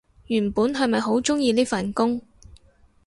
[0.25, 2.19] 原本係咪好鍾意呢份工